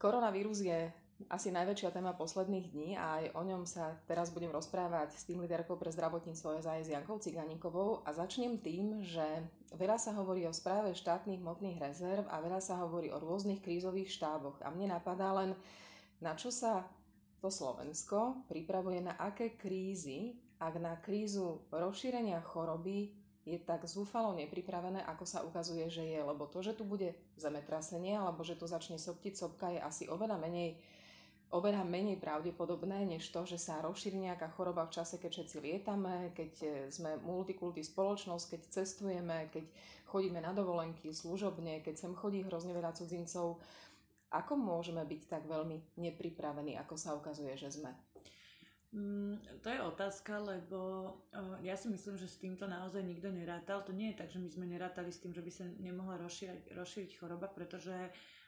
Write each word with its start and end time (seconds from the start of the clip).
Koronavírus 0.00 0.64
je 0.64 0.88
asi 1.28 1.52
najväčšia 1.52 1.92
téma 1.92 2.16
posledných 2.16 2.72
dní 2.72 2.96
a 2.96 3.20
aj 3.20 3.24
o 3.36 3.42
ňom 3.44 3.68
sa 3.68 4.00
teraz 4.08 4.32
budem 4.32 4.48
rozprávať 4.48 5.12
s 5.12 5.28
tým 5.28 5.44
líderkou 5.44 5.76
pre 5.76 5.92
zdravotníctvo 5.92 6.64
SAS 6.64 6.88
Jankou 6.88 7.20
Ciganíkovou 7.20 8.00
a 8.08 8.16
začnem 8.16 8.56
tým, 8.56 9.04
že 9.04 9.44
veľa 9.76 10.00
sa 10.00 10.16
hovorí 10.16 10.48
o 10.48 10.56
správe 10.56 10.96
štátnych 10.96 11.44
motných 11.44 11.76
rezerv 11.76 12.24
a 12.32 12.40
veľa 12.40 12.64
sa 12.64 12.80
hovorí 12.80 13.12
o 13.12 13.20
rôznych 13.20 13.60
krízových 13.60 14.08
štáboch. 14.08 14.56
A 14.64 14.72
mne 14.72 14.96
napadá 14.96 15.36
len, 15.36 15.52
na 16.24 16.32
čo 16.32 16.48
sa 16.48 16.88
to 17.44 17.52
Slovensko 17.52 18.48
pripravuje 18.48 19.04
na 19.04 19.20
aké 19.20 19.52
krízy, 19.52 20.40
ak 20.56 20.80
na 20.80 20.96
krízu 20.96 21.60
rozšírenia 21.68 22.40
choroby 22.40 23.19
je 23.48 23.56
tak 23.56 23.88
zúfalo 23.88 24.36
nepripravené, 24.36 25.00
ako 25.08 25.24
sa 25.24 25.40
ukazuje, 25.40 25.88
že 25.88 26.04
je. 26.04 26.20
Lebo 26.20 26.44
to, 26.44 26.60
že 26.60 26.76
tu 26.76 26.84
bude 26.84 27.16
zemetrasenie 27.40 28.20
alebo 28.20 28.44
že 28.44 28.56
tu 28.56 28.68
začne 28.68 29.00
soptiť 29.00 29.32
sopka, 29.32 29.72
je 29.72 29.80
asi 29.80 30.04
oveľa 30.12 30.36
menej, 30.36 30.76
oveľa 31.48 31.82
menej 31.88 32.20
pravdepodobné, 32.20 33.08
než 33.08 33.32
to, 33.32 33.48
že 33.48 33.56
sa 33.56 33.80
rozšíri 33.80 34.20
nejaká 34.20 34.52
choroba 34.52 34.84
v 34.84 34.94
čase, 35.00 35.16
keď 35.16 35.30
všetci 35.40 35.56
lietame, 35.58 36.36
keď 36.36 36.52
e, 36.62 36.68
sme 36.92 37.16
multikulty 37.24 37.80
spoločnosť, 37.80 38.44
keď 38.54 38.60
cestujeme, 38.70 39.48
keď 39.48 39.64
chodíme 40.04 40.38
na 40.38 40.52
dovolenky 40.52 41.10
služobne, 41.10 41.80
keď 41.80 41.96
sem 41.96 42.12
chodí 42.12 42.44
hrozne 42.44 42.76
veľa 42.76 42.92
cudzincov. 42.92 43.58
Ako 44.30 44.54
môžeme 44.54 45.02
byť 45.02 45.22
tak 45.26 45.42
veľmi 45.50 45.98
nepripravení, 45.98 46.78
ako 46.78 46.94
sa 46.94 47.18
ukazuje, 47.18 47.58
že 47.58 47.74
sme? 47.74 47.90
Mm, 48.90 49.38
to 49.62 49.70
je 49.70 49.78
otázka, 49.86 50.42
lebo 50.42 50.78
uh, 51.30 51.54
ja 51.62 51.78
si 51.78 51.86
myslím, 51.86 52.18
že 52.18 52.26
s 52.26 52.42
týmto 52.42 52.66
naozaj 52.66 53.06
nikto 53.06 53.30
nerátal. 53.30 53.86
To 53.86 53.94
nie 53.94 54.10
je 54.10 54.18
tak, 54.18 54.34
že 54.34 54.42
my 54.42 54.50
sme 54.50 54.66
nerátali 54.66 55.14
s 55.14 55.22
tým, 55.22 55.30
že 55.30 55.46
by 55.46 55.50
sa 55.54 55.62
nemohla 55.78 56.18
rozšíriť, 56.18 56.74
rozšíriť 56.74 57.10
choroba, 57.22 57.46
pretože 57.46 57.94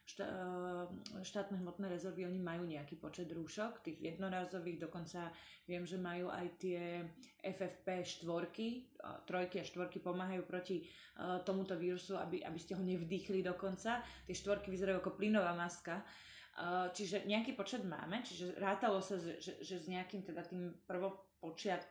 šta, 0.03 0.27
uh, 0.27 1.23
štátne 1.23 1.63
hmotné 1.63 1.87
rezervy, 1.87 2.27
oni 2.27 2.43
majú 2.43 2.67
nejaký 2.67 2.99
počet 2.99 3.31
rúšok, 3.31 3.87
tých 3.87 4.03
jednorázových, 4.03 4.83
dokonca 4.83 5.31
viem, 5.71 5.87
že 5.87 5.95
majú 5.95 6.27
aj 6.27 6.47
tie 6.59 7.07
FFP 7.39 8.03
štvorky, 8.03 8.91
trojky 9.31 9.63
a 9.63 9.69
štvorky 9.71 10.03
pomáhajú 10.03 10.43
proti 10.43 10.83
uh, 11.23 11.39
tomuto 11.47 11.79
vírusu, 11.79 12.19
aby, 12.19 12.43
aby 12.43 12.59
ste 12.59 12.75
ho 12.75 12.83
nevdýchli 12.83 13.47
dokonca. 13.47 14.03
Tie 14.27 14.35
štvorky 14.35 14.75
vyzerajú 14.75 14.99
ako 15.07 15.15
plynová 15.15 15.55
maska. 15.55 16.03
Čiže 16.93 17.25
nejaký 17.25 17.57
počet 17.57 17.81
máme, 17.81 18.21
čiže 18.21 18.61
rátalo 18.61 19.01
sa, 19.01 19.17
že, 19.17 19.41
že 19.41 19.77
s 19.81 19.89
nejakým 19.89 20.21
teda 20.21 20.45
tým 20.45 20.77
prvo 20.85 21.32
počiat, 21.43 21.91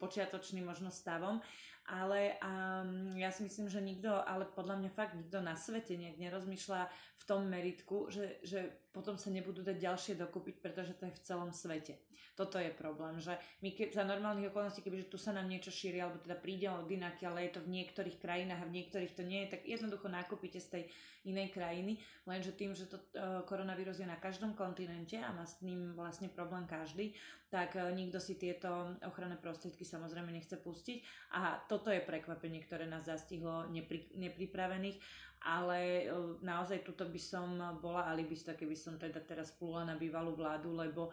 počiatočným 0.00 0.64
možno 0.64 0.88
stavom, 0.88 1.44
ale 1.90 2.40
um, 2.40 3.18
ja 3.18 3.28
si 3.28 3.44
myslím, 3.44 3.68
že 3.68 3.84
nikto, 3.84 4.08
ale 4.08 4.48
podľa 4.48 4.80
mňa 4.80 4.90
fakt 4.96 5.18
nikto 5.18 5.44
na 5.44 5.58
svete 5.58 5.98
nejak 5.98 6.16
nerozmýšľa 6.22 6.80
v 7.20 7.22
tom 7.28 7.50
meritku, 7.50 8.08
že, 8.08 8.40
že 8.40 8.72
potom 8.96 9.20
sa 9.20 9.28
nebudú 9.28 9.60
dať 9.60 9.76
ďalšie 9.76 10.14
dokúpiť, 10.16 10.62
pretože 10.62 10.96
to 10.96 11.10
je 11.10 11.16
v 11.18 11.24
celom 11.26 11.50
svete. 11.52 11.98
Toto 12.38 12.56
je 12.56 12.72
problém, 12.72 13.20
že 13.20 13.36
my 13.60 13.74
ke, 13.74 13.92
za 13.92 14.06
normálnych 14.06 14.48
okolností, 14.48 14.80
kebyže 14.80 15.12
tu 15.12 15.18
sa 15.20 15.34
nám 15.34 15.50
niečo 15.50 15.68
šíri, 15.68 16.00
alebo 16.00 16.22
teda 16.24 16.40
príde 16.40 16.72
od 16.72 16.88
inaky, 16.88 17.28
ale 17.28 17.44
je 17.44 17.58
to 17.58 17.60
v 17.66 17.74
niektorých 17.76 18.16
krajinách 18.16 18.64
a 18.64 18.70
v 18.70 18.76
niektorých 18.80 19.12
to 19.12 19.22
nie 19.26 19.44
je, 19.44 19.58
tak 19.58 19.68
jednoducho 19.68 20.08
nakúpite 20.08 20.56
z 20.56 20.68
tej 20.72 20.82
inej 21.28 21.52
krajiny, 21.52 22.00
lenže 22.24 22.56
tým, 22.56 22.72
že 22.72 22.88
to 22.88 22.96
uh, 22.96 23.44
koronavírus 23.44 24.00
je 24.00 24.08
na 24.08 24.16
každom 24.16 24.56
kontinente 24.56 25.20
a 25.20 25.34
má 25.36 25.44
s 25.44 25.60
ním 25.60 25.92
vlastne 25.92 26.32
problém 26.32 26.64
každý, 26.64 27.12
tak 27.52 27.76
uh, 27.76 27.92
nikto 27.92 28.16
si 28.16 28.40
tieto 28.40 28.69
ochranné 29.02 29.34
prostriedky 29.34 29.82
samozrejme 29.82 30.30
nechce 30.30 30.54
pustiť. 30.54 31.02
A 31.34 31.58
to 31.66 31.80
toto 31.80 31.96
je 31.96 32.04
prekvapenie, 32.04 32.60
ktoré 32.60 32.84
nás 32.84 33.08
zastihlo 33.08 33.64
nepri, 33.72 34.04
nepripravených, 34.12 35.00
ale 35.48 35.80
e, 35.80 36.04
naozaj 36.44 36.84
tuto 36.84 37.08
by 37.08 37.16
som 37.16 37.56
bola 37.80 38.04
alibista, 38.04 38.52
keby 38.52 38.76
som 38.76 39.00
teda 39.00 39.24
teraz 39.24 39.56
plula 39.56 39.88
na 39.88 39.96
bývalú 39.96 40.36
vládu, 40.36 40.76
lebo 40.76 41.08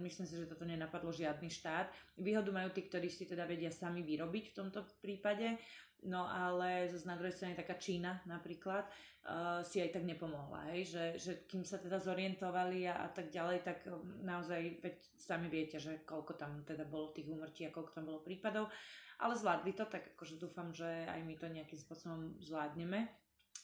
myslím 0.00 0.26
si, 0.26 0.34
že 0.38 0.50
toto 0.50 0.62
nenapadlo 0.68 1.10
žiadny 1.10 1.50
štát. 1.50 1.90
Výhodu 2.18 2.50
majú 2.54 2.70
tí, 2.70 2.86
ktorí 2.86 3.10
si 3.10 3.26
teda 3.26 3.44
vedia 3.44 3.70
sami 3.70 4.04
vyrobiť 4.06 4.44
v 4.52 4.56
tomto 4.56 4.86
prípade, 5.02 5.58
No 6.02 6.24
ale 6.24 6.88
zase 6.88 7.04
na 7.04 7.16
druhej 7.16 7.36
strane 7.36 7.52
taká 7.52 7.76
Čína 7.76 8.24
napríklad 8.24 8.88
uh, 8.88 9.60
si 9.60 9.84
aj 9.84 10.00
tak 10.00 10.04
nepomohla, 10.08 10.72
hej? 10.72 10.88
Že, 10.88 11.04
že 11.20 11.32
kým 11.44 11.60
sa 11.60 11.76
teda 11.76 12.00
zorientovali 12.00 12.88
a, 12.88 13.04
a 13.04 13.08
tak 13.12 13.28
ďalej, 13.28 13.60
tak 13.60 13.84
um, 13.84 14.00
naozaj, 14.24 14.80
veď 14.80 14.96
sami 15.20 15.52
viete, 15.52 15.76
že 15.76 16.00
koľko 16.08 16.40
tam 16.40 16.64
teda 16.64 16.88
bolo 16.88 17.12
tých 17.12 17.28
úmrtí 17.28 17.68
a 17.68 17.74
koľko 17.74 17.92
tam 17.92 18.08
bolo 18.08 18.24
prípadov, 18.24 18.72
ale 19.20 19.36
zvládli 19.36 19.76
to, 19.76 19.84
tak 19.84 20.16
akože 20.16 20.40
dúfam, 20.40 20.72
že 20.72 20.88
aj 20.88 21.20
my 21.20 21.34
to 21.36 21.52
nejakým 21.52 21.76
spôsobom 21.76 22.32
zvládneme. 22.40 23.04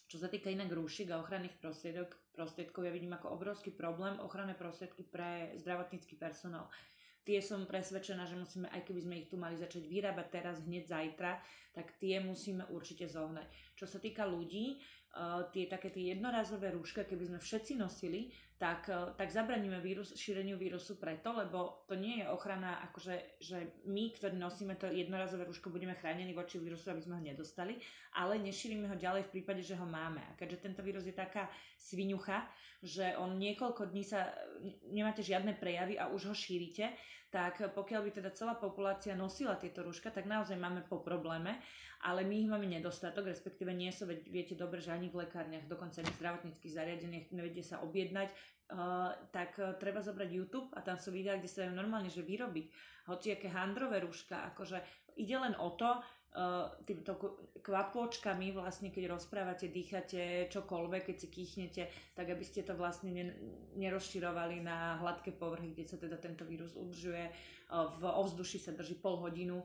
Čo 0.06 0.22
sa 0.22 0.28
týka 0.30 0.50
inak 0.50 0.70
rúšik 0.70 1.10
a 1.10 1.18
ochranných 1.18 1.58
prostriedok, 1.58 2.14
prostriedkov, 2.32 2.86
ja 2.86 2.94
vidím 2.94 3.14
ako 3.14 3.34
obrovský 3.34 3.74
problém 3.74 4.14
ochranné 4.22 4.54
prostriedky 4.54 5.02
pre 5.02 5.54
zdravotnícky 5.58 6.14
personál 6.14 6.70
tie 7.26 7.42
som 7.42 7.66
presvedčená, 7.66 8.22
že 8.22 8.38
musíme, 8.38 8.70
aj 8.70 8.86
keby 8.86 9.00
sme 9.02 9.14
ich 9.18 9.26
tu 9.28 9.34
mali 9.34 9.58
začať 9.58 9.82
vyrábať 9.90 10.26
teraz, 10.30 10.62
hneď 10.62 10.86
zajtra, 10.86 11.42
tak 11.74 11.98
tie 11.98 12.22
musíme 12.22 12.62
určite 12.70 13.10
zohnať. 13.10 13.50
Čo 13.74 13.90
sa 13.90 13.98
týka 13.98 14.22
ľudí, 14.22 14.78
uh, 14.78 15.50
tie 15.50 15.66
také 15.66 15.90
tie 15.90 16.14
jednorazové 16.14 16.70
rúška, 16.70 17.02
keby 17.02 17.26
sme 17.26 17.38
všetci 17.42 17.74
nosili, 17.74 18.30
tak, 18.56 18.88
uh, 18.88 19.12
tak 19.12 19.28
zabraníme 19.28 19.80
vírus, 19.84 20.16
šíreniu 20.16 20.56
vírusu 20.56 20.96
preto, 20.96 21.32
lebo 21.36 21.84
to 21.84 21.94
nie 21.94 22.24
je 22.24 22.26
ochrana, 22.32 22.80
akože, 22.88 23.40
že 23.40 23.84
my, 23.84 24.12
ktorí 24.16 24.36
nosíme 24.36 24.80
to 24.80 24.88
jednorazové 24.88 25.44
rúško, 25.44 25.68
budeme 25.68 25.96
chránení 25.96 26.32
voči 26.32 26.56
vírusu, 26.56 26.88
aby 26.88 27.04
sme 27.04 27.16
ho 27.20 27.22
nedostali, 27.22 27.76
ale 28.16 28.40
nešírime 28.40 28.88
ho 28.88 28.96
ďalej 28.96 29.28
v 29.28 29.32
prípade, 29.40 29.60
že 29.60 29.76
ho 29.76 29.84
máme. 29.84 30.24
A 30.24 30.32
keďže 30.40 30.64
tento 30.64 30.80
vírus 30.80 31.04
je 31.04 31.12
taká 31.12 31.52
svinucha, 31.76 32.48
že 32.80 33.16
on 33.20 33.36
niekoľko 33.36 33.92
dní 33.92 34.04
sa, 34.04 34.32
nemáte 34.88 35.20
žiadne 35.20 35.56
prejavy 35.56 36.00
a 36.00 36.08
už 36.08 36.32
ho 36.32 36.34
šírite, 36.36 36.92
tak 37.36 37.60
pokiaľ 37.76 38.00
by 38.00 38.10
teda 38.16 38.32
celá 38.32 38.56
populácia 38.56 39.12
nosila 39.12 39.60
tieto 39.60 39.84
rúška, 39.84 40.08
tak 40.08 40.24
naozaj 40.24 40.56
máme 40.56 40.80
po 40.88 41.04
probléme, 41.04 41.60
ale 42.00 42.24
my 42.24 42.32
ich 42.32 42.48
máme 42.48 42.64
nedostatok, 42.64 43.28
respektíve 43.28 43.76
nie 43.76 43.92
sú, 43.92 44.08
veď 44.08 44.24
viete 44.32 44.54
dobre, 44.56 44.80
že 44.80 44.96
ani 44.96 45.12
v 45.12 45.28
lekárniach, 45.28 45.68
dokonca 45.68 46.00
ani 46.00 46.08
v 46.16 46.20
zdravotníckých 46.24 46.72
zariadeniach 46.72 47.36
nevedie 47.36 47.60
sa 47.60 47.84
objednať, 47.84 48.32
uh, 48.32 49.12
tak 49.36 49.52
uh, 49.60 49.76
treba 49.76 50.00
zobrať 50.00 50.32
YouTube 50.32 50.72
a 50.72 50.80
tam 50.80 50.96
sú 50.96 51.12
videá, 51.12 51.36
kde 51.36 51.52
sa 51.52 51.68
dajú 51.68 51.76
normálne, 51.76 52.08
že 52.08 52.24
vyrobiť 52.24 52.72
hociaké 53.12 53.52
handrové 53.52 54.00
rúška, 54.00 54.48
akože 54.56 54.80
ide 55.20 55.36
len 55.36 55.52
o 55.60 55.76
to, 55.76 55.92
týmto 56.84 57.16
kvapôčkami 57.64 58.52
vlastne, 58.52 58.92
keď 58.92 59.16
rozprávate, 59.16 59.72
dýchate 59.72 60.52
čokoľvek, 60.52 61.02
keď 61.08 61.16
si 61.16 61.28
kýchnete, 61.32 61.82
tak 62.12 62.28
aby 62.28 62.44
ste 62.44 62.60
to 62.60 62.76
vlastne 62.76 63.10
nerozširovali 63.74 64.60
na 64.60 65.00
hladké 65.00 65.32
povrchy, 65.32 65.72
kde 65.72 65.84
sa 65.88 65.96
teda 65.96 66.20
tento 66.20 66.44
vírus 66.44 66.76
udržuje. 66.76 67.32
Uh, 67.66 67.88
v 67.98 68.02
ovzduši 68.04 68.58
sa 68.62 68.72
drží 68.76 69.00
pol 69.00 69.16
hodinu 69.18 69.64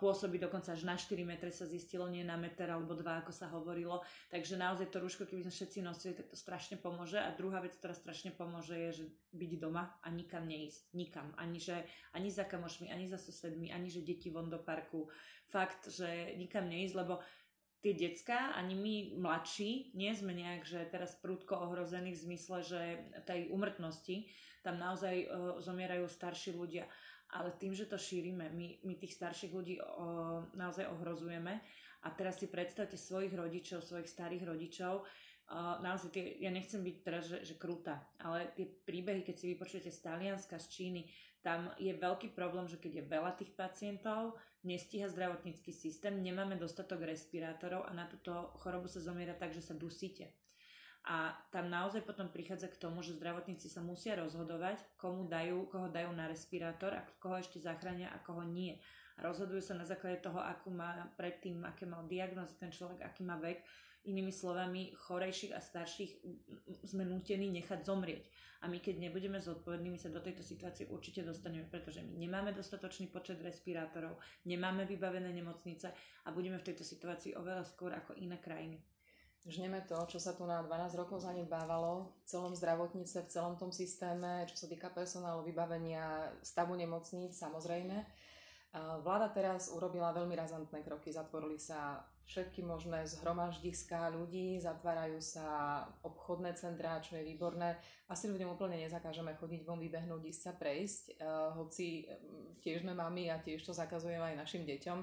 pôsobí 0.00 0.40
dokonca 0.40 0.72
až 0.72 0.88
na 0.88 0.96
4 0.96 1.20
metre 1.26 1.52
sa 1.52 1.68
zistilo, 1.68 2.08
nie 2.08 2.24
na 2.24 2.40
meter 2.40 2.70
alebo 2.70 2.96
dva, 2.96 3.20
ako 3.20 3.32
sa 3.32 3.50
hovorilo. 3.52 4.00
Takže 4.32 4.56
naozaj 4.56 4.88
to 4.88 5.02
rúško, 5.02 5.28
keby 5.28 5.44
sme 5.46 5.52
všetci 5.52 5.78
nosili, 5.84 6.12
tak 6.16 6.32
to 6.32 6.36
strašne 6.38 6.80
pomôže. 6.80 7.20
A 7.20 7.34
druhá 7.34 7.60
vec, 7.60 7.76
ktorá 7.76 7.92
strašne 7.92 8.32
pomôže, 8.32 8.74
je, 8.74 8.90
že 9.02 9.04
byť 9.36 9.52
doma 9.60 9.92
a 10.00 10.08
nikam 10.08 10.48
neísť. 10.48 10.96
Nikam. 10.96 11.28
Ani, 11.36 11.60
že, 11.60 11.84
ani 12.16 12.32
za 12.32 12.48
kamošmi, 12.48 12.88
ani 12.88 13.06
za 13.10 13.20
susedmi, 13.20 13.68
ani 13.70 13.92
že 13.92 14.06
deti 14.06 14.32
von 14.32 14.48
do 14.48 14.58
parku. 14.58 15.12
Fakt, 15.52 15.92
že 15.92 16.34
nikam 16.40 16.66
neísť, 16.66 16.94
lebo 16.96 17.20
tie 17.86 17.94
decka, 17.94 18.56
ani 18.58 18.74
my 18.74 18.94
mladší, 19.22 19.94
nie 19.94 20.10
sme 20.10 20.34
nejak, 20.34 20.66
že 20.66 20.90
teraz 20.90 21.14
prúdko 21.22 21.54
ohrození 21.54 22.16
v 22.16 22.22
zmysle, 22.26 22.58
že 22.66 22.80
tej 23.28 23.52
umrtnosti, 23.54 24.26
tam 24.66 24.82
naozaj 24.82 25.14
uh, 25.22 25.62
zomierajú 25.62 26.10
starší 26.10 26.58
ľudia 26.58 26.90
ale 27.34 27.54
tým, 27.58 27.74
že 27.74 27.90
to 27.90 27.98
šírime, 27.98 28.50
my, 28.54 28.82
my 28.86 28.94
tých 28.94 29.18
starších 29.18 29.52
ľudí 29.52 29.82
o, 29.82 30.46
naozaj 30.54 30.86
ohrozujeme 30.86 31.58
a 32.02 32.08
teraz 32.14 32.38
si 32.38 32.46
predstavte 32.46 32.94
svojich 32.94 33.34
rodičov, 33.34 33.82
svojich 33.82 34.10
starých 34.10 34.44
rodičov, 34.46 35.06
Uh, 35.46 35.78
naozaj, 35.78 36.10
tie, 36.10 36.42
ja 36.42 36.50
nechcem 36.50 36.82
byť 36.82 36.96
teraz, 37.06 37.30
že, 37.30 37.38
že 37.46 37.54
krúta, 37.54 38.02
ale 38.18 38.50
tie 38.58 38.66
príbehy, 38.66 39.22
keď 39.22 39.36
si 39.38 39.54
vypočujete 39.54 39.94
z 39.94 40.02
Talianska, 40.02 40.58
z 40.58 40.66
Číny, 40.66 41.06
tam 41.38 41.70
je 41.78 41.94
veľký 41.94 42.34
problém, 42.34 42.66
že 42.66 42.82
keď 42.82 42.98
je 42.98 43.04
veľa 43.06 43.32
tých 43.38 43.54
pacientov, 43.54 44.34
nestíha 44.66 45.06
zdravotnícky 45.06 45.70
systém, 45.70 46.18
nemáme 46.18 46.58
dostatok 46.58 47.06
respirátorov 47.06 47.86
a 47.86 47.94
na 47.94 48.10
túto 48.10 48.34
chorobu 48.58 48.90
sa 48.90 48.98
zomiera 48.98 49.38
tak, 49.38 49.54
že 49.54 49.62
sa 49.62 49.78
dusíte. 49.78 50.34
A 51.06 51.30
tam 51.54 51.70
naozaj 51.70 52.02
potom 52.02 52.26
prichádza 52.26 52.66
k 52.66 52.82
tomu, 52.82 52.98
že 52.98 53.14
zdravotníci 53.14 53.70
sa 53.70 53.78
musia 53.78 54.18
rozhodovať, 54.18 54.82
komu 54.98 55.30
dajú, 55.30 55.70
koho 55.70 55.86
dajú 55.86 56.10
na 56.10 56.26
respirátor 56.26 56.98
a 56.98 57.06
koho 57.22 57.38
ešte 57.38 57.62
zachránia 57.62 58.10
a 58.10 58.18
koho 58.26 58.42
nie. 58.42 58.74
Rozhodujú 59.22 59.62
sa 59.62 59.78
na 59.78 59.86
základe 59.86 60.18
toho, 60.18 60.42
akú 60.42 60.74
má 60.74 61.06
predtým, 61.14 61.62
aké 61.62 61.86
mal 61.86 62.10
diagnózy 62.10 62.58
ten 62.58 62.74
človek, 62.74 63.06
aký 63.06 63.22
má 63.22 63.38
vek. 63.38 63.62
Inými 64.06 64.34
slovami, 64.34 64.98
chorejších 64.98 65.54
a 65.54 65.62
starších 65.62 66.12
sme 66.90 67.06
nútení 67.06 67.54
nechať 67.54 67.86
zomrieť. 67.86 68.26
A 68.62 68.70
my 68.70 68.82
keď 68.82 68.98
nebudeme 68.98 69.38
zodpovední, 69.38 69.94
my 69.94 69.98
sa 70.02 70.10
do 70.10 70.18
tejto 70.18 70.42
situácie 70.42 70.90
určite 70.90 71.22
dostaneme, 71.22 71.70
pretože 71.70 72.02
my 72.02 72.18
nemáme 72.18 72.50
dostatočný 72.50 73.10
počet 73.14 73.38
respirátorov, 73.42 74.18
nemáme 74.42 74.86
vybavené 74.90 75.30
nemocnice 75.30 75.90
a 76.26 76.28
budeme 76.34 76.58
v 76.58 76.66
tejto 76.66 76.82
situácii 76.82 77.38
oveľa 77.38 77.62
skôr 77.66 77.94
ako 77.94 78.18
iné 78.18 78.38
krajiny. 78.42 78.82
Žneme 79.46 79.82
to, 79.86 79.96
čo 80.10 80.18
sa 80.18 80.34
tu 80.34 80.42
na 80.42 80.62
12 80.62 80.98
rokov 80.98 81.22
zanedbávalo 81.22 82.10
v 82.10 82.24
celom 82.26 82.52
zdravotníctve, 82.54 83.26
v 83.26 83.32
celom 83.32 83.54
tom 83.54 83.70
systéme, 83.70 84.46
čo 84.50 84.58
sa 84.58 84.66
týka 84.66 84.90
personálu, 84.90 85.46
vybavenia, 85.46 86.34
stavu 86.42 86.74
nemocníc, 86.74 87.38
samozrejme. 87.38 87.94
Vláda 89.06 89.32
teraz 89.32 89.72
urobila 89.72 90.12
veľmi 90.12 90.34
razantné 90.36 90.84
kroky. 90.84 91.08
Zatvorili 91.14 91.56
sa 91.56 92.02
všetky 92.26 92.66
možné 92.66 93.06
zhromaždiská 93.06 94.10
ľudí, 94.10 94.58
zatvárajú 94.58 95.22
sa 95.22 95.82
obchodné 96.02 96.58
centrá, 96.58 96.98
čo 96.98 97.14
je 97.14 97.22
výborné. 97.22 97.78
Asi 98.10 98.26
ľuďom 98.26 98.58
úplne 98.58 98.82
nezakážeme 98.82 99.38
chodiť 99.38 99.62
von, 99.62 99.78
vybehnúť, 99.78 100.22
ísť 100.26 100.42
sa 100.42 100.52
prejsť, 100.58 101.04
hoci 101.54 102.10
tiež 102.60 102.82
sme 102.82 102.98
mami 102.98 103.30
a 103.30 103.38
tiež 103.38 103.62
to 103.62 103.70
zakazujeme 103.70 104.34
aj 104.34 104.42
našim 104.42 104.66
deťom 104.66 104.98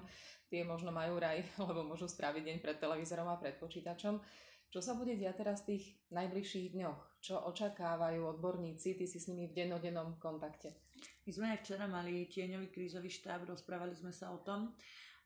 tie 0.54 0.62
možno 0.62 0.94
majú 0.94 1.18
raj, 1.18 1.42
lebo 1.68 1.82
môžu 1.82 2.06
spraviť 2.06 2.46
deň 2.46 2.58
pred 2.62 2.78
televízorom 2.78 3.26
a 3.26 3.42
pred 3.42 3.58
počítačom. 3.58 4.22
Čo 4.70 4.80
sa 4.82 4.94
bude 4.94 5.18
diať 5.18 5.42
teraz 5.42 5.66
v 5.66 5.78
tých 5.78 5.98
najbližších 6.14 6.78
dňoch? 6.78 7.22
Čo 7.22 7.42
očakávajú 7.50 8.22
odborníci? 8.38 8.94
Ty 8.98 9.06
si 9.06 9.18
s 9.18 9.30
nimi 9.30 9.50
v 9.50 9.58
dennodennom 9.58 10.18
kontakte. 10.18 10.78
My 11.26 11.32
sme 11.34 11.46
aj 11.54 11.62
včera 11.62 11.86
mali 11.86 12.26
tieňový 12.30 12.74
krízový 12.74 13.10
štáb, 13.10 13.46
rozprávali 13.50 13.94
sme 13.94 14.10
sa 14.14 14.34
o 14.34 14.42
tom 14.42 14.74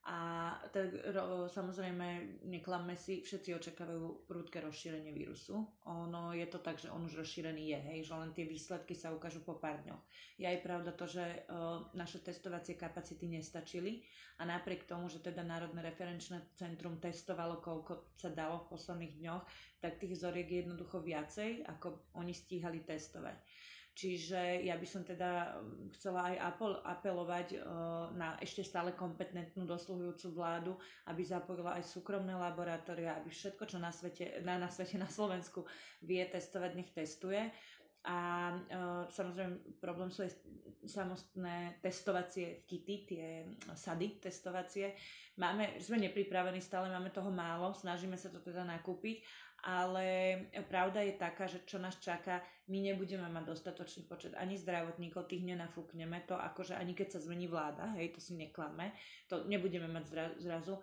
a 0.08 0.56
tak 0.72 0.88
ro, 1.12 1.52
samozrejme, 1.52 2.40
neklamme 2.48 2.96
si, 2.96 3.20
všetci 3.28 3.60
očakávajú 3.60 4.24
prúdke 4.24 4.64
rozšírenie 4.64 5.12
vírusu. 5.12 5.68
Ono 5.84 6.32
je 6.32 6.48
to 6.48 6.64
tak, 6.64 6.80
že 6.80 6.88
on 6.88 7.04
už 7.04 7.20
rozšírený 7.20 7.76
je, 7.76 7.80
hej, 7.92 8.00
že 8.08 8.16
len 8.16 8.32
tie 8.32 8.48
výsledky 8.48 8.96
sa 8.96 9.12
ukážu 9.12 9.44
po 9.44 9.60
pár 9.60 9.84
dňoch. 9.84 10.00
Je 10.40 10.48
pravda 10.64 10.96
to, 10.96 11.12
že 11.12 11.44
uh, 11.52 11.84
naše 11.92 12.24
testovacie 12.24 12.80
kapacity 12.80 13.28
nestačili 13.28 14.00
a 14.40 14.48
napriek 14.48 14.88
tomu, 14.88 15.12
že 15.12 15.20
teda 15.20 15.44
Národné 15.44 15.84
referenčné 15.84 16.40
centrum 16.56 17.04
testovalo, 17.04 17.60
koľko 17.60 18.16
sa 18.16 18.32
dalo 18.32 18.64
v 18.64 18.80
posledných 18.80 19.14
dňoch, 19.20 19.44
tak 19.84 20.00
tých 20.00 20.16
vzoriek 20.16 20.48
je 20.48 20.58
jednoducho 20.64 21.04
viacej, 21.04 21.68
ako 21.68 22.16
oni 22.16 22.32
stíhali 22.32 22.80
testovať. 22.88 23.36
Čiže 23.98 24.62
ja 24.62 24.78
by 24.78 24.86
som 24.86 25.02
teda 25.02 25.58
um, 25.58 25.90
chcela 25.98 26.30
aj 26.30 26.62
apelovať 26.86 27.58
uh, 27.58 28.14
na 28.14 28.38
ešte 28.38 28.62
stále 28.62 28.94
kompetentnú 28.94 29.66
dosluhujúcu 29.66 30.38
vládu, 30.38 30.78
aby 31.10 31.26
zapojila 31.26 31.74
aj 31.82 31.98
súkromné 31.98 32.38
laboratória, 32.38 33.18
aby 33.18 33.34
všetko, 33.34 33.66
čo 33.66 33.82
na 33.82 33.90
svete, 33.90 34.46
na, 34.46 34.62
na 34.62 34.70
svete, 34.70 35.02
na 35.02 35.10
Slovensku 35.10 35.66
vie 36.06 36.22
testovať, 36.30 36.72
nech 36.78 36.94
testuje. 36.94 37.50
A 38.06 38.52
uh, 38.54 39.04
samozrejme 39.10 39.82
problém 39.82 40.08
sú 40.14 40.24
aj 40.24 40.38
samostné 40.88 41.82
testovacie 41.84 42.64
kity, 42.64 42.96
tie 43.10 43.26
sady 43.76 44.24
testovacie. 44.24 44.96
Máme, 45.38 45.78
sme 45.84 46.00
nepripravení, 46.00 46.64
stále 46.64 46.88
máme 46.88 47.12
toho 47.12 47.30
málo, 47.30 47.76
snažíme 47.76 48.16
sa 48.16 48.32
to 48.32 48.40
teda 48.40 48.64
nakúpiť, 48.64 49.22
ale 49.66 50.38
pravda 50.70 51.02
je 51.02 51.14
taká, 51.18 51.50
že 51.50 51.66
čo 51.66 51.82
nás 51.82 51.98
čaká, 51.98 52.40
my 52.70 52.80
nebudeme 52.84 53.26
mať 53.26 53.44
dostatočný 53.52 54.06
počet 54.06 54.38
ani 54.38 54.56
zdravotníkov, 54.56 55.28
tých 55.28 55.44
nenafúkneme 55.44 56.24
to, 56.30 56.38
akože 56.38 56.78
ani 56.78 56.94
keď 56.94 57.18
sa 57.18 57.24
zmení 57.26 57.50
vláda, 57.50 57.90
hej, 57.98 58.14
to 58.14 58.20
si 58.22 58.38
neklame, 58.38 58.94
to 59.26 59.44
nebudeme 59.50 59.90
mať 59.90 60.04
zra, 60.08 60.26
zrazu 60.38 60.78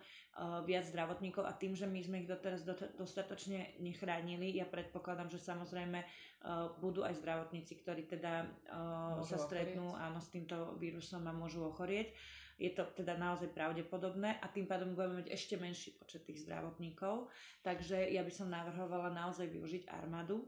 viac 0.67 0.91
zdravotníkov 0.91 1.47
a 1.47 1.55
tým, 1.55 1.79
že 1.79 1.87
my 1.87 2.01
sme 2.03 2.17
ich 2.27 2.29
doteraz 2.31 2.67
do, 2.67 2.75
dostatočne 2.99 3.79
nechránili, 3.79 4.59
ja 4.59 4.67
predpokladám, 4.67 5.31
že 5.31 5.39
samozrejme 5.39 6.03
uh, 6.03 6.75
budú 6.83 7.07
aj 7.07 7.23
zdravotníci, 7.23 7.79
ktorí 7.79 8.11
teda 8.11 8.43
uh, 8.43 9.23
sa 9.23 9.39
stretnú 9.39 9.95
áno, 9.95 10.19
s 10.19 10.35
týmto 10.35 10.75
vírusom 10.83 11.23
a 11.31 11.33
môžu 11.33 11.63
ochorieť. 11.63 12.11
Je 12.55 12.71
to 12.71 12.87
teda 12.95 13.19
naozaj 13.19 13.51
pravdepodobné 13.51 14.39
a 14.39 14.47
tým 14.47 14.67
pádom 14.67 14.95
budeme 14.95 15.23
mať 15.23 15.35
ešte 15.35 15.59
menší 15.59 15.99
počet 15.99 16.23
tých 16.23 16.47
zdravotníkov. 16.47 17.31
Takže 17.67 18.15
ja 18.15 18.23
by 18.23 18.33
som 18.35 18.51
navrhovala 18.51 19.11
naozaj 19.11 19.51
využiť 19.51 19.91
armádu. 19.91 20.47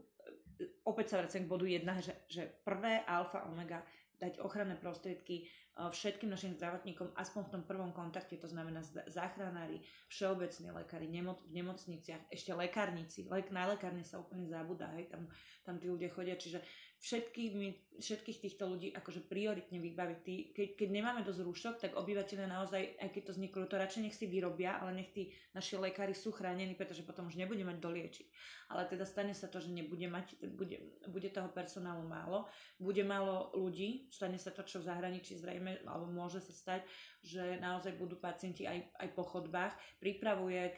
Opäť 0.87 1.15
sa 1.15 1.19
vracem 1.19 1.43
k 1.43 1.51
bodu 1.51 1.67
1, 1.67 1.83
že, 1.99 2.13
že 2.31 2.43
prvé 2.63 3.03
alfa 3.03 3.43
omega 3.47 3.83
dať 4.23 4.39
ochranné 4.41 4.79
prostriedky 4.79 5.45
všetkým 5.77 6.33
našim 6.33 6.57
zdravotníkom 6.57 7.13
aspoň 7.13 7.41
v 7.45 7.53
tom 7.53 7.63
prvom 7.69 7.91
kontakte, 7.93 8.33
to 8.41 8.49
znamená 8.49 8.81
záchranári, 9.13 9.85
všeobecní 10.09 10.73
lekári, 10.73 11.05
nemoc, 11.05 11.37
v 11.45 11.61
nemocniciach, 11.61 12.33
ešte 12.33 12.51
lekárnici, 12.57 13.29
lek, 13.29 13.53
na 13.53 13.69
lekárne 13.69 14.01
sa 14.01 14.17
úplne 14.17 14.49
zabúda, 14.49 14.89
hej, 14.97 15.05
tam, 15.13 15.29
tam 15.61 15.77
tí 15.77 15.85
ľudia 15.85 16.09
chodia, 16.09 16.33
čiže 16.33 16.65
všetkými, 16.97 17.97
všetkých 18.01 18.41
týchto 18.41 18.65
ľudí 18.65 18.89
akože 18.89 19.29
prioritne 19.29 19.77
vybaviť. 19.77 20.19
Tí, 20.25 20.35
keď, 20.53 20.67
keď 20.73 20.89
nemáme 20.89 21.21
dosť 21.21 21.41
rúšok, 21.45 21.75
tak 21.77 21.91
obyvateľe 21.93 22.49
naozaj, 22.49 22.97
aj 22.97 23.09
keď 23.13 23.21
to 23.29 23.31
vzniklo, 23.37 23.69
to 23.69 23.77
radšej 23.77 24.01
nech 24.01 24.17
si 24.17 24.25
vyrobia, 24.25 24.81
ale 24.81 25.01
nech 25.01 25.13
tí 25.13 25.29
naši 25.53 25.77
lekári 25.77 26.17
sú 26.17 26.33
chránení, 26.33 26.73
pretože 26.73 27.05
potom 27.05 27.29
už 27.29 27.37
nebude 27.37 27.61
mať 27.61 27.77
doliečiť. 27.77 28.27
Ale 28.73 28.89
teda 28.89 29.05
stane 29.05 29.37
sa 29.37 29.45
to, 29.45 29.61
že 29.61 29.69
nebude 29.69 30.09
mať, 30.09 30.41
bude, 30.57 30.77
bude 31.05 31.29
toho 31.29 31.53
personálu 31.53 32.01
málo, 32.01 32.49
bude 32.81 33.05
málo 33.05 33.53
ľudí, 33.53 34.09
stane 34.09 34.41
sa 34.41 34.49
to, 34.49 34.65
čo 34.65 34.81
v 34.81 34.89
zahraničí 34.89 35.37
zrejme, 35.37 35.85
alebo 35.85 36.09
môže 36.09 36.41
sa 36.41 36.53
stať, 36.53 36.81
že 37.21 37.61
naozaj 37.61 37.93
budú 37.93 38.17
pacienti 38.17 38.65
aj, 38.65 38.89
aj 39.05 39.09
po 39.13 39.21
chodbách. 39.21 39.73
Pripravuje 40.01 40.61
eh, 40.65 40.73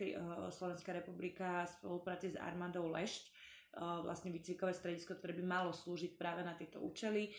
Slovenská 0.52 0.92
republika 0.92 1.64
v 1.64 1.76
spolupráci 1.80 2.36
s 2.36 2.38
armádou 2.40 2.92
Lešť, 2.92 3.39
vlastne 3.80 4.30
výcvikové 4.30 4.76
stredisko, 4.76 5.16
ktoré 5.16 5.34
by 5.40 5.46
malo 5.46 5.72
slúžiť 5.72 6.20
práve 6.20 6.44
na 6.44 6.54
tieto 6.56 6.84
účely. 6.84 7.32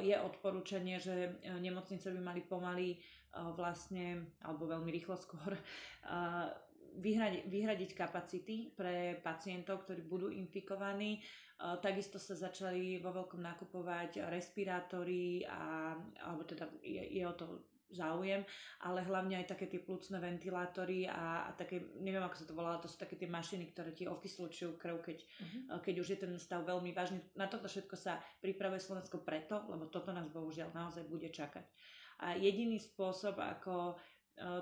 Je 0.00 0.12
odporúčanie, 0.14 1.00
že 1.00 1.40
e, 1.40 1.52
nemocnice 1.56 2.12
by 2.12 2.20
mali 2.20 2.40
pomaly 2.44 2.88
e, 2.92 2.98
vlastne, 3.56 4.28
alebo 4.44 4.68
veľmi 4.68 4.92
rýchlo 4.92 5.16
skôr, 5.16 5.56
vyhradiť, 6.96 7.44
vyhradiť 7.48 7.90
kapacity 7.92 8.72
pre 8.72 9.20
pacientov, 9.20 9.84
ktorí 9.84 10.00
budú 10.04 10.32
infikovaní. 10.32 11.20
Takisto 11.56 12.20
sa 12.20 12.36
začali 12.36 13.00
vo 13.00 13.16
veľkom 13.16 13.40
nakupovať 13.40 14.28
respirátory, 14.28 15.44
a, 15.48 15.96
alebo 16.24 16.44
teda 16.44 16.68
je, 16.84 17.00
je 17.16 17.24
o 17.24 17.32
to 17.32 17.75
záujem, 17.90 18.42
ale 18.82 19.06
hlavne 19.06 19.38
aj 19.38 19.54
také 19.54 19.70
tie 19.70 19.78
plúcne 19.78 20.18
ventilátory 20.18 21.06
a, 21.06 21.46
a 21.46 21.50
také, 21.54 21.86
neviem 22.02 22.22
ako 22.22 22.36
sa 22.36 22.46
to 22.46 22.54
volá, 22.56 22.82
to 22.82 22.90
sú 22.90 22.98
také 22.98 23.14
tie 23.14 23.30
mašiny, 23.30 23.70
ktoré 23.70 23.94
ti 23.94 24.10
okysľučujú 24.10 24.74
krv, 24.74 24.96
keď, 25.02 25.18
uh-huh. 25.22 25.78
keď 25.82 25.94
už 26.02 26.08
je 26.14 26.18
ten 26.18 26.32
stav 26.38 26.66
veľmi 26.66 26.90
vážny. 26.90 27.22
Na 27.38 27.46
toto 27.46 27.70
všetko 27.70 27.94
sa 27.94 28.18
pripravuje 28.42 28.82
Slovensko 28.82 29.22
preto, 29.22 29.62
lebo 29.70 29.86
toto 29.86 30.10
nás 30.10 30.26
bohužiaľ 30.30 30.74
naozaj 30.74 31.06
bude 31.06 31.30
čakať. 31.30 31.64
A 32.24 32.32
jediný 32.32 32.80
spôsob, 32.80 33.36
ako 33.36 33.92
e, 33.92 33.94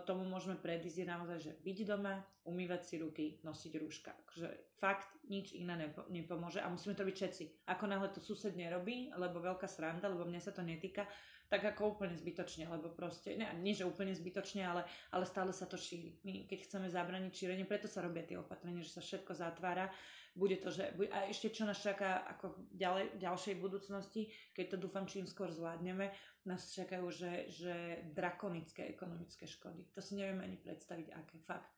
tomu 0.03 0.27
môžeme 0.27 0.59
predísť 0.59 0.99
je 1.01 1.07
naozaj, 1.07 1.39
že 1.39 1.53
byť 1.63 1.79
doma, 1.87 2.19
umývať 2.43 2.83
si 2.83 2.95
ruky, 2.99 3.25
nosiť 3.47 3.73
rúška. 3.79 4.11
Takže 4.11 4.49
fakt 4.83 5.07
nič 5.31 5.55
iné 5.55 5.87
nepo, 5.87 6.03
nepomôže 6.11 6.59
a 6.59 6.67
musíme 6.67 6.99
to 6.99 7.07
byť 7.07 7.15
všetci. 7.15 7.45
Ako 7.71 7.87
náhle 7.87 8.11
to 8.11 8.19
sused 8.19 8.59
nerobí, 8.59 9.15
lebo 9.15 9.39
veľká 9.39 9.71
sranda, 9.71 10.11
lebo 10.11 10.27
mňa 10.27 10.41
sa 10.43 10.51
to 10.51 10.67
netýka, 10.67 11.07
tak 11.55 11.79
ako 11.79 11.95
úplne 11.95 12.19
zbytočne, 12.19 12.67
lebo 12.67 12.91
proste, 12.91 13.39
ne, 13.39 13.47
nie 13.63 13.79
že 13.79 13.87
úplne 13.87 14.11
zbytočne, 14.11 14.67
ale, 14.67 14.83
ale 15.15 15.23
stále 15.23 15.55
sa 15.55 15.71
to 15.71 15.79
šíri. 15.79 16.19
My 16.27 16.51
keď 16.51 16.67
chceme 16.67 16.91
zabrániť 16.91 17.31
šírenie, 17.31 17.63
preto 17.63 17.87
sa 17.87 18.03
robia 18.03 18.27
tie 18.27 18.35
opatrenia, 18.35 18.83
že 18.83 18.99
sa 18.99 19.03
všetko 19.07 19.39
zatvára, 19.39 19.87
bude 20.35 20.59
to, 20.59 20.75
že, 20.75 20.91
a 21.15 21.31
ešte 21.31 21.55
čo 21.55 21.63
nás 21.63 21.79
čaká 21.79 22.27
ako 22.27 22.59
ďalej, 22.75 23.23
ďalšej 23.23 23.55
budúcnosti, 23.63 24.35
keď 24.51 24.75
to 24.75 24.77
dúfam 24.83 25.07
čím 25.07 25.31
skôr 25.31 25.47
zvládneme, 25.55 26.11
nás 26.43 26.75
čakajú, 26.75 27.07
že, 27.15 27.47
že 27.55 28.03
drakonické 28.11 28.91
ekonomické 28.91 29.47
škody. 29.47 29.87
To 29.95 30.03
si 30.03 30.19
neviem 30.19 30.43
ani 30.43 30.59
predstaviť, 30.59 31.15
aké 31.15 31.39
fakt 31.47 31.71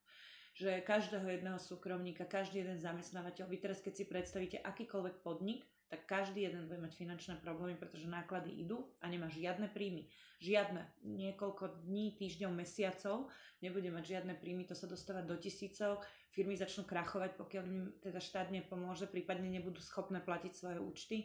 že 0.57 0.81
každého 0.89 1.29
jedného 1.29 1.61
súkromníka, 1.61 2.25
každý 2.25 2.65
jeden 2.65 2.81
zamestnávateľ, 2.81 3.45
vy 3.45 3.61
teraz 3.61 3.85
keď 3.85 3.93
si 3.93 4.05
predstavíte 4.09 4.59
akýkoľvek 4.65 5.21
podnik, 5.21 5.69
tak 5.87 6.03
každý 6.07 6.51
jeden 6.51 6.67
bude 6.67 6.83
mať 6.83 6.99
finančné 6.99 7.39
problémy, 7.39 7.79
pretože 7.79 8.11
náklady 8.11 8.51
idú 8.67 8.91
a 8.99 9.07
nemá 9.07 9.31
žiadne 9.31 9.71
príjmy. 9.71 10.11
Žiadne. 10.43 10.83
Niekoľko 11.07 11.87
dní, 11.87 12.19
týždňov, 12.19 12.51
mesiacov 12.53 13.31
nebude 13.63 13.89
mať 13.95 14.05
žiadne 14.19 14.35
príjmy, 14.37 14.67
to 14.67 14.75
sa 14.75 14.91
dostáva 14.91 15.23
do 15.23 15.39
tisícov, 15.39 16.03
firmy 16.35 16.59
začnú 16.59 16.85
krachovať, 16.85 17.39
pokiaľ 17.39 17.65
im 17.65 17.79
teda 18.03 18.21
štát 18.21 18.53
nepomôže, 18.53 19.09
prípadne 19.09 19.49
nebudú 19.49 19.81
schopné 19.81 20.21
platiť 20.21 20.53
svoje 20.53 20.79
účty. 20.83 21.17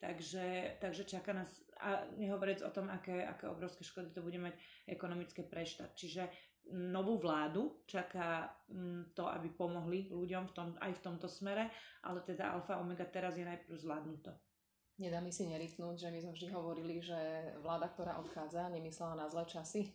Takže, 0.00 0.78
takže 0.80 1.04
čaká 1.04 1.32
nás, 1.32 1.48
a 1.80 2.04
nehovoriac 2.16 2.60
o 2.62 2.70
tom, 2.70 2.92
aké, 2.92 3.24
aké 3.24 3.48
obrovské 3.48 3.84
škody 3.84 4.12
to 4.12 4.20
bude 4.20 4.36
mať 4.36 4.54
ekonomické 4.88 5.42
preštát. 5.42 5.92
Čiže 5.96 6.28
novú 6.72 7.20
vládu, 7.20 7.84
čaká 7.84 8.48
mm, 8.72 9.12
to, 9.12 9.28
aby 9.28 9.52
pomohli 9.52 10.08
ľuďom 10.08 10.48
v 10.48 10.52
tom, 10.56 10.68
aj 10.80 10.96
v 10.96 11.04
tomto 11.04 11.28
smere, 11.28 11.68
ale 12.00 12.24
teda 12.24 12.56
alfa 12.56 12.80
omega 12.80 13.04
teraz 13.04 13.36
je 13.36 13.44
najprv 13.44 13.76
zvládnuto. 13.76 14.32
Nedá 15.02 15.18
mi 15.18 15.34
si 15.34 15.44
neriknúť, 15.50 16.06
že 16.06 16.08
my 16.14 16.18
sme 16.22 16.32
vždy 16.32 16.48
hovorili, 16.54 17.02
že 17.02 17.18
vláda, 17.60 17.90
ktorá 17.90 18.22
odchádza, 18.22 18.70
nemyslela 18.70 19.18
na 19.18 19.26
zlé 19.26 19.44
časy 19.50 19.90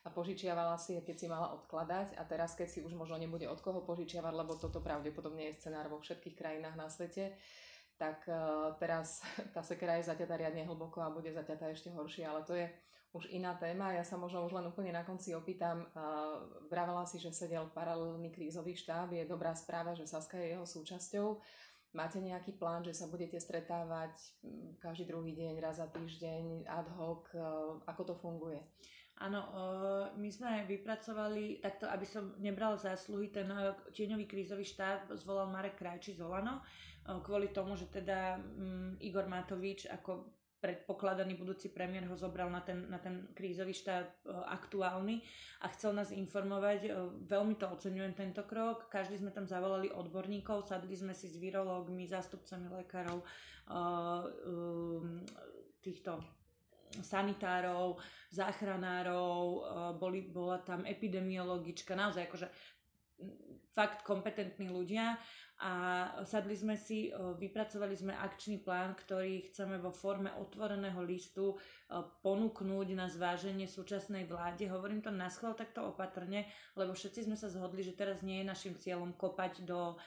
a 0.00 0.08
požičiavala 0.08 0.80
si 0.80 0.96
keď 0.96 1.16
si 1.16 1.26
mala 1.28 1.52
odkladať 1.60 2.16
a 2.16 2.24
teraz, 2.24 2.56
keď 2.56 2.68
si 2.72 2.80
už 2.80 2.96
možno 2.96 3.20
nebude 3.20 3.44
od 3.44 3.60
koho 3.60 3.84
požičiavať, 3.84 4.32
lebo 4.32 4.56
toto 4.56 4.80
pravdepodobne 4.80 5.52
je 5.52 5.60
scenár 5.60 5.92
vo 5.92 6.00
všetkých 6.00 6.38
krajinách 6.40 6.76
na 6.80 6.88
svete, 6.88 7.36
tak 8.00 8.24
teraz 8.80 9.20
tá 9.54 9.60
sekera 9.60 10.00
je 10.00 10.08
zaťatá 10.08 10.40
riadne 10.40 10.64
hlboko 10.64 11.04
a 11.04 11.12
bude 11.12 11.28
zaťatá 11.28 11.68
ešte 11.68 11.92
horšie, 11.92 12.24
ale 12.24 12.40
to 12.48 12.56
je 12.56 12.64
už 13.12 13.28
iná 13.34 13.58
téma. 13.58 13.92
Ja 13.92 14.06
sa 14.06 14.14
možno 14.14 14.46
už 14.46 14.56
len 14.56 14.70
úplne 14.70 14.94
na 14.94 15.02
konci 15.02 15.34
opýtam. 15.34 15.82
Vravela 16.70 17.02
si, 17.04 17.18
že 17.18 17.34
sedel 17.34 17.66
paralelný 17.74 18.30
krízový 18.30 18.78
štáb. 18.78 19.10
Je 19.12 19.26
dobrá 19.26 19.50
správa, 19.52 19.98
že 19.98 20.06
Saska 20.06 20.38
je 20.38 20.54
jeho 20.54 20.62
súčasťou. 20.62 21.42
Máte 21.90 22.22
nejaký 22.22 22.54
plán, 22.54 22.86
že 22.86 22.94
sa 22.94 23.10
budete 23.10 23.34
stretávať 23.42 24.14
každý 24.78 25.10
druhý 25.10 25.34
deň, 25.34 25.58
raz 25.58 25.82
za 25.82 25.90
týždeň, 25.90 26.70
ad 26.70 26.86
hoc? 26.94 27.26
Ako 27.90 28.02
to 28.06 28.14
funguje? 28.14 28.62
Áno, 29.20 29.40
my 30.16 30.28
sme 30.32 30.64
vypracovali, 30.64 31.60
takto 31.60 31.84
aby 31.92 32.08
som 32.08 32.32
nebrala 32.40 32.80
zásluhy, 32.80 33.28
ten 33.28 33.52
tieňový 33.92 34.24
krízový 34.24 34.64
štáb 34.64 35.12
zvolal 35.12 35.52
Marek 35.52 35.76
Krajči 35.76 36.16
z 36.16 36.24
Olano, 36.24 36.64
kvôli 37.04 37.52
tomu, 37.52 37.76
že 37.76 37.92
teda 37.92 38.40
Igor 39.04 39.28
Matovič 39.28 39.92
ako 39.92 40.40
predpokladaný 40.60 41.40
budúci 41.40 41.72
premiér 41.72 42.04
ho 42.06 42.16
zobral 42.16 42.52
na 42.52 42.60
ten, 42.60 42.84
na 42.92 43.00
ten 43.00 43.32
krízový 43.32 43.72
štát 43.72 44.04
e, 44.04 44.16
aktuálny 44.52 45.24
a 45.64 45.72
chcel 45.72 45.96
nás 45.96 46.12
informovať. 46.12 46.80
E, 46.84 46.88
veľmi 47.32 47.56
to 47.56 47.64
oceňujem 47.64 48.12
tento 48.12 48.44
krok. 48.44 48.92
Každý 48.92 49.16
sme 49.16 49.32
tam 49.32 49.48
zavolali 49.48 49.88
odborníkov, 49.88 50.68
sadli 50.68 50.92
sme 50.92 51.16
si 51.16 51.32
s 51.32 51.40
virológmi, 51.40 52.04
zástupcami 52.04 52.68
lekárov, 52.84 53.24
e, 53.24 53.26
týchto 55.80 56.20
sanitárov, 56.98 58.02
záchranárov, 58.34 59.42
boli, 60.02 60.26
bola 60.26 60.58
tam 60.62 60.82
epidemiologička, 60.82 61.94
naozaj 61.94 62.26
akože 62.26 62.46
fakt 63.74 64.02
kompetentní 64.02 64.66
ľudia 64.66 65.14
a 65.60 65.72
sadli 66.24 66.56
sme 66.56 66.72
si, 66.72 67.12
vypracovali 67.12 67.92
sme 67.92 68.16
akčný 68.16 68.64
plán, 68.64 68.96
ktorý 68.96 69.52
chceme 69.52 69.76
vo 69.76 69.92
forme 69.92 70.32
otvoreného 70.40 71.04
listu 71.04 71.60
ponúknuť 72.24 72.88
na 72.96 73.12
zváženie 73.12 73.68
súčasnej 73.68 74.24
vláde. 74.24 74.64
Hovorím 74.72 75.04
to 75.04 75.12
na 75.12 75.28
schvál 75.28 75.52
takto 75.52 75.84
opatrne, 75.92 76.48
lebo 76.80 76.96
všetci 76.96 77.28
sme 77.28 77.36
sa 77.36 77.52
zhodli, 77.52 77.84
že 77.84 77.92
teraz 77.92 78.24
nie 78.24 78.40
je 78.40 78.48
našim 78.48 78.72
cieľom 78.72 79.12
kopať 79.20 79.68
do 79.68 80.00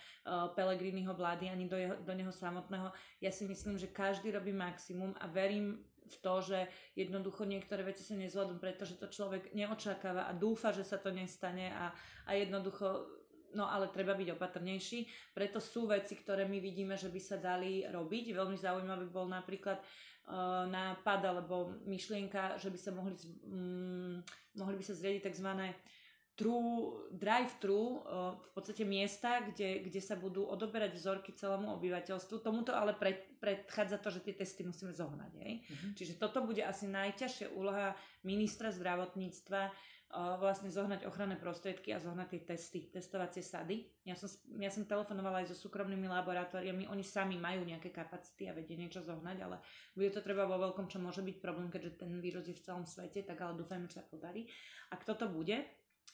Pelegriniho 0.57 1.13
vlády 1.13 1.53
ani 1.53 1.69
do, 1.69 1.77
jeho, 1.77 2.01
do 2.01 2.13
neho 2.17 2.33
samotného. 2.33 2.89
Ja 3.21 3.29
si 3.29 3.45
myslím, 3.45 3.77
že 3.77 3.93
každý 3.93 4.33
robí 4.33 4.49
maximum 4.49 5.13
a 5.21 5.29
verím 5.29 5.85
v 6.03 6.15
to, 6.19 6.33
že 6.43 6.59
jednoducho 6.93 7.47
niektoré 7.47 7.83
veci 7.83 8.03
sa 8.03 8.15
nezvládnu, 8.19 8.59
pretože 8.59 8.99
to 8.99 9.07
človek 9.07 9.55
neočakáva 9.55 10.27
a 10.27 10.33
dúfa, 10.35 10.75
že 10.75 10.83
sa 10.83 10.99
to 10.99 11.09
nestane 11.09 11.71
a, 11.71 11.91
a 12.27 12.31
jednoducho 12.35 13.07
no 13.53 13.69
ale 13.69 13.89
treba 13.93 14.17
byť 14.17 14.33
opatrnejší. 14.33 14.99
Preto 15.31 15.61
sú 15.61 15.85
veci, 15.85 16.17
ktoré 16.17 16.49
my 16.49 16.57
vidíme, 16.57 16.97
že 16.97 17.09
by 17.09 17.21
sa 17.21 17.37
dali 17.37 17.85
robiť. 17.85 18.33
Veľmi 18.33 18.57
zaujímavý 18.57 19.07
bol 19.13 19.29
napríklad 19.29 19.77
uh, 19.79 20.65
nápad 20.67 21.21
alebo 21.21 21.77
myšlienka, 21.85 22.57
že 22.57 22.73
by 22.73 22.79
sa 22.81 22.91
mohli, 22.91 23.13
um, 23.45 24.19
mohli 24.57 24.75
by 24.77 24.83
sa 24.83 24.97
zriediť 24.97 25.29
tzv. 25.29 25.49
True, 26.33 27.05
drive-thru, 27.13 28.01
uh, 28.01 28.33
v 28.33 28.49
podstate 28.57 28.81
miesta, 28.89 29.45
kde, 29.45 29.85
kde 29.85 30.01
sa 30.01 30.17
budú 30.17 30.49
odoberať 30.49 30.97
vzorky 30.97 31.29
celému 31.37 31.77
obyvateľstvu. 31.77 32.41
Tomuto 32.41 32.73
ale 32.73 32.97
pred, 32.97 33.37
predchádza 33.37 34.01
to, 34.01 34.09
že 34.09 34.25
tie 34.25 34.33
testy 34.33 34.65
musíme 34.65 34.89
zohnať. 34.89 35.29
Uh-huh. 35.29 35.93
Čiže 35.93 36.17
toto 36.17 36.41
bude 36.41 36.65
asi 36.65 36.89
najťažšia 36.89 37.53
úloha 37.53 37.93
ministra 38.25 38.73
zdravotníctva, 38.73 39.69
vlastne 40.13 40.69
zohnať 40.69 41.09
ochranné 41.09 41.33
prostriedky 41.41 41.89
a 41.89 41.97
zohnať 41.97 42.37
tie 42.37 42.41
testy, 42.45 42.79
testovacie 42.93 43.41
sady. 43.41 43.89
Ja 44.05 44.13
som, 44.13 44.29
ja 44.61 44.69
som 44.69 44.85
telefonovala 44.85 45.41
aj 45.41 45.49
so 45.49 45.65
súkromnými 45.65 46.05
laboratóriami, 46.05 46.85
oni 46.85 47.01
sami 47.01 47.41
majú 47.41 47.65
nejaké 47.65 47.89
kapacity 47.89 48.45
a 48.45 48.53
vedie 48.53 48.77
niečo 48.77 49.01
zohnať, 49.01 49.37
ale 49.41 49.57
bude 49.97 50.13
to 50.13 50.21
treba 50.21 50.45
vo 50.45 50.61
veľkom, 50.61 50.85
čo 50.85 51.01
môže 51.01 51.25
byť 51.25 51.37
problém, 51.41 51.73
keďže 51.73 52.05
ten 52.05 52.13
vírus 52.21 52.45
je 52.45 52.53
v 52.53 52.61
celom 52.61 52.85
svete, 52.85 53.25
tak 53.25 53.41
ale 53.41 53.57
dúfajme, 53.57 53.89
že 53.89 53.97
sa 54.01 54.05
podarí. 54.05 54.45
Ak 54.93 55.01
toto 55.01 55.25
bude, 55.25 55.65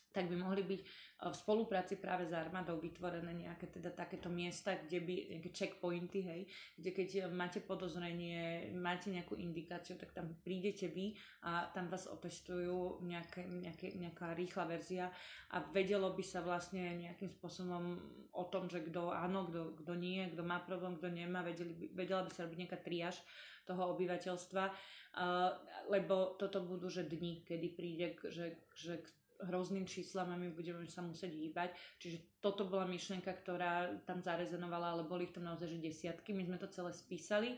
tak 0.10 0.25
by 0.25 0.36
mohli 0.36 0.63
byť 0.66 0.82
v 1.20 1.36
spolupráci 1.36 2.00
práve 2.00 2.24
s 2.24 2.32
armádou 2.32 2.80
vytvorené 2.80 3.36
nejaké 3.36 3.68
teda 3.68 3.92
takéto 3.92 4.32
miesta, 4.32 4.80
kde 4.80 5.04
by, 5.04 5.16
nejaké 5.36 5.50
checkpointy, 5.51 6.20
hej, 6.24 6.42
kde 6.80 6.89
keď 6.96 7.10
máte 7.28 7.60
podozrenie, 7.60 8.72
máte 8.80 9.12
nejakú 9.12 9.36
indikáciu, 9.36 10.00
tak 10.00 10.16
tam 10.16 10.32
prídete 10.48 10.88
vy 10.88 11.20
a 11.44 11.68
tam 11.75 11.92
vás 11.92 12.08
otestujú 12.08 13.04
nejaké, 13.04 13.44
nejaké, 13.51 14.00
nejaká 14.00 14.32
rýchla 14.32 14.63
verzia 14.63 15.12
a 15.51 15.60
vedelo 15.75 16.16
by 16.16 16.24
sa 16.24 16.39
vlastne 16.39 16.88
nejakým 17.04 17.28
spôsobom 17.36 18.00
o 18.32 18.44
tom, 18.48 18.72
že 18.72 18.80
kto 18.80 19.12
áno, 19.12 19.51
kto, 19.51 19.94
nie, 20.00 20.24
kto 20.32 20.42
má 20.48 20.63
problém, 20.63 20.96
kto 20.96 21.12
nemá, 21.12 21.44
vedeli 21.44 21.92
vedela 21.92 22.24
by 22.24 22.32
sa 22.32 22.48
robiť 22.48 22.60
nejaká 22.63 22.80
triáž 22.80 23.20
toho 23.68 23.94
obyvateľstva, 23.94 24.63
uh, 24.66 25.51
lebo 25.92 26.39
toto 26.39 26.63
budú 26.66 26.89
že 26.89 27.06
dni, 27.06 27.46
kedy 27.46 27.68
príde, 27.78 28.18
že, 28.32 28.58
že 28.74 29.04
hrozným 29.48 29.88
číslam 29.88 30.31
a 30.34 30.39
my 30.39 30.51
budeme 30.51 30.84
sa 30.89 31.00
musieť 31.00 31.31
hýbať. 31.31 31.72
Čiže 32.00 32.43
toto 32.43 32.67
bola 32.67 32.84
myšlienka, 32.84 33.31
ktorá 33.31 34.03
tam 34.03 34.19
zarezenovala, 34.19 35.00
ale 35.00 35.03
boli 35.08 35.27
ich 35.27 35.36
tam 35.36 35.48
naozaj 35.48 35.72
že 35.72 35.79
desiatky. 35.79 36.36
My 36.36 36.43
sme 36.43 36.58
to 36.60 36.67
celé 36.67 36.91
spísali 36.91 37.55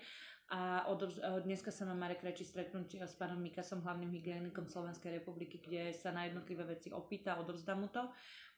a 0.51 0.83
odovz- 0.91 1.23
dneska 1.47 1.71
sa 1.71 1.87
má 1.87 1.95
Marek 1.95 2.27
Reči 2.27 2.43
stretnúť 2.43 3.07
s 3.07 3.15
pánom 3.15 3.39
Mikasom, 3.39 3.79
hlavným 3.87 4.11
hygienikom 4.11 4.67
Slovenskej 4.67 5.23
republiky, 5.23 5.63
kde 5.63 5.95
sa 5.95 6.11
na 6.11 6.27
jednotlivé 6.27 6.67
veci 6.67 6.91
opýta, 6.91 7.39
odovzdá 7.39 7.71
mu 7.71 7.87
to. 7.87 8.11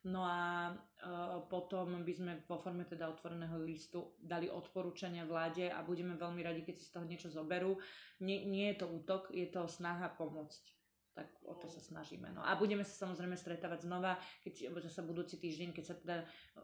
No 0.04 0.26
a 0.26 0.74
e, 0.74 1.08
potom 1.48 2.04
by 2.04 2.14
sme 2.18 2.32
vo 2.50 2.60
forme 2.60 2.84
teda 2.84 3.08
otvoreného 3.08 3.56
listu 3.62 4.18
dali 4.20 4.52
odporúčania 4.52 5.24
vláde 5.24 5.72
a 5.72 5.80
budeme 5.86 6.18
veľmi 6.20 6.42
radi, 6.44 6.66
keď 6.66 6.76
si 6.82 6.90
z 6.90 6.94
toho 6.98 7.06
niečo 7.06 7.30
zoberú. 7.32 7.80
Nie, 8.20 8.44
nie 8.44 8.74
je 8.74 8.84
to 8.84 8.90
útok, 8.90 9.32
je 9.32 9.48
to 9.48 9.64
snaha 9.70 10.12
pomôcť 10.18 10.83
tak 11.14 11.30
o 11.46 11.54
to 11.54 11.70
sa 11.70 11.78
snažíme. 11.78 12.26
No 12.34 12.42
a 12.42 12.58
budeme 12.58 12.82
sa 12.82 13.06
samozrejme 13.06 13.38
stretávať 13.38 13.86
znova, 13.86 14.18
keď 14.42 14.74
sa 14.90 15.06
budúci 15.06 15.38
týždeň, 15.38 15.70
keď 15.70 15.86
sa 15.86 15.96
teda 15.98 16.18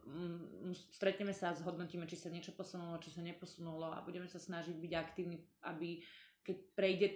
um, 0.10 0.74
stretneme 0.74 1.34
sa 1.38 1.54
a 1.54 1.58
zhodnotíme, 1.58 2.10
či 2.10 2.18
sa 2.18 2.34
niečo 2.34 2.58
posunulo, 2.58 2.98
či 2.98 3.14
sa 3.14 3.22
neposunulo 3.22 3.94
a 3.94 4.02
budeme 4.02 4.26
sa 4.26 4.42
snažiť 4.42 4.74
byť 4.74 4.94
aktívni, 4.98 5.38
aby 5.70 6.02
keď 6.50 6.58
prejde, 6.74 7.08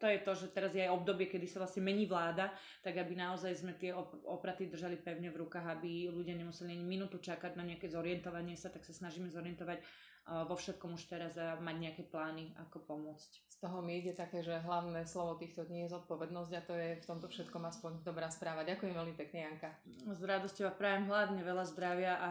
to 0.00 0.06
je 0.08 0.18
to, 0.24 0.32
že 0.32 0.46
teraz 0.56 0.72
je 0.72 0.88
aj 0.88 0.94
obdobie, 0.94 1.28
kedy 1.28 1.44
sa 1.44 1.60
vlastne 1.60 1.84
mení 1.84 2.08
vláda, 2.08 2.48
tak 2.80 2.96
aby 2.96 3.12
naozaj 3.12 3.52
sme 3.60 3.76
tie 3.76 3.92
opraty 4.24 4.72
držali 4.72 4.96
pevne 4.96 5.28
v 5.28 5.44
rukách, 5.44 5.66
aby 5.68 6.08
ľudia 6.08 6.32
nemuseli 6.32 6.72
ani 6.72 6.86
minútu 6.86 7.20
čakať 7.20 7.60
na 7.60 7.66
nejaké 7.66 7.92
zorientovanie 7.92 8.56
sa, 8.56 8.72
tak 8.72 8.86
sa 8.88 8.96
snažíme 8.96 9.28
zorientovať 9.28 9.84
vo 10.26 10.54
všetkom 10.54 10.94
už 10.94 11.04
teraz 11.10 11.34
a 11.34 11.58
mať 11.58 11.76
nejaké 11.80 12.02
plány, 12.06 12.54
ako 12.68 12.84
pomôcť. 12.86 13.30
Z 13.50 13.56
toho 13.58 13.82
mi 13.82 13.98
ide 13.98 14.14
také, 14.14 14.40
že 14.46 14.62
hlavné 14.62 15.04
slovo 15.04 15.34
týchto 15.36 15.66
dní 15.66 15.84
je 15.84 15.92
zodpovednosť 15.92 16.52
a 16.54 16.64
to 16.64 16.74
je 16.76 16.88
v 17.02 17.08
tomto 17.08 17.26
všetkom 17.26 17.62
aspoň 17.66 18.06
dobrá 18.06 18.30
správa. 18.30 18.62
Ďakujem 18.62 18.94
veľmi 18.94 19.14
pekne, 19.18 19.50
Janka. 19.50 19.70
S 20.06 20.22
radosťou 20.22 20.70
a 20.70 20.76
prajem 20.76 21.10
hlavne 21.10 21.42
veľa 21.42 21.64
zdravia 21.68 22.12
a 22.16 22.28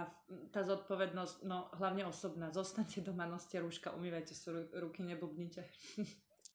tá 0.55 0.63
zodpovednosť, 0.63 1.43
no 1.43 1.67
hlavne 1.75 2.07
osobná. 2.07 2.49
Zostaňte 2.55 3.03
doma, 3.03 3.27
noste 3.27 3.59
rúška, 3.59 3.93
umývajte 3.93 4.33
si 4.33 4.47
ruky, 4.73 5.03
neblbnite. 5.03 5.65